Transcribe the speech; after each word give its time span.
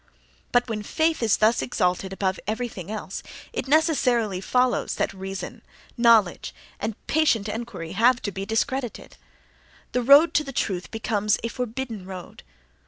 But 0.51 0.67
when 0.67 0.81
faith 0.81 1.21
is 1.21 1.37
thus 1.37 1.61
exalted 1.61 2.11
above 2.11 2.39
everything 2.47 2.89
else, 2.89 3.21
it 3.53 3.67
necessarily 3.67 4.41
follows 4.41 4.95
that 4.95 5.13
reason, 5.13 5.61
knowledge 5.95 6.55
and 6.79 6.95
patient 7.05 7.47
inquiry 7.47 7.91
have 7.91 8.19
to 8.23 8.31
be 8.31 8.43
discredited: 8.43 9.17
the 9.91 10.01
road 10.01 10.33
to 10.33 10.43
the 10.43 10.51
truth 10.53 10.89
becomes 10.89 11.37
a 11.43 11.49
forbidden 11.49 12.05
road. 12.07 12.41